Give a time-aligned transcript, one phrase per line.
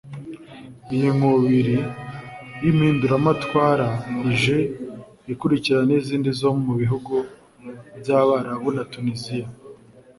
[0.93, 1.77] Iyi nkubiri
[2.61, 3.87] y’impinduramatwara
[4.31, 4.57] ije
[5.33, 7.13] ikurikira n’izindi zo mu bihugu
[7.99, 9.47] by’Abarabu na Tuniziya